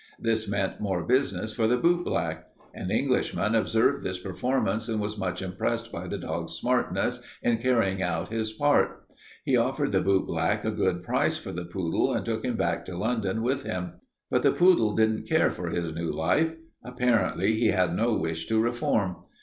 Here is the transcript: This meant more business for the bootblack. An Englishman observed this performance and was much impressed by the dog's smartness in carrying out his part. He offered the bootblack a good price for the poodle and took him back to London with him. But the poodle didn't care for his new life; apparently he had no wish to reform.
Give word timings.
This 0.17 0.47
meant 0.47 0.79
more 0.81 1.03
business 1.03 1.53
for 1.53 1.67
the 1.67 1.77
bootblack. 1.77 2.45
An 2.73 2.89
Englishman 2.89 3.53
observed 3.53 4.01
this 4.01 4.17
performance 4.17 4.89
and 4.89 4.99
was 4.99 5.15
much 5.15 5.43
impressed 5.43 5.91
by 5.91 6.07
the 6.07 6.17
dog's 6.17 6.53
smartness 6.53 7.21
in 7.43 7.59
carrying 7.59 8.01
out 8.01 8.29
his 8.33 8.51
part. 8.51 9.03
He 9.45 9.55
offered 9.55 9.91
the 9.91 10.01
bootblack 10.01 10.65
a 10.65 10.71
good 10.71 11.03
price 11.03 11.37
for 11.37 11.51
the 11.51 11.65
poodle 11.65 12.15
and 12.15 12.25
took 12.25 12.43
him 12.43 12.55
back 12.57 12.83
to 12.85 12.97
London 12.97 13.43
with 13.43 13.61
him. 13.61 13.91
But 14.31 14.41
the 14.41 14.51
poodle 14.53 14.95
didn't 14.95 15.29
care 15.29 15.51
for 15.51 15.69
his 15.69 15.93
new 15.93 16.11
life; 16.11 16.51
apparently 16.83 17.53
he 17.53 17.67
had 17.67 17.95
no 17.95 18.15
wish 18.17 18.47
to 18.47 18.59
reform. 18.59 19.17